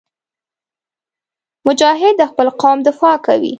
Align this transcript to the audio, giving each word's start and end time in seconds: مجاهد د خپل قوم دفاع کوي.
مجاهد 1.69 2.13
د 2.17 2.21
خپل 2.31 2.47
قوم 2.61 2.77
دفاع 2.87 3.15
کوي. 3.25 3.49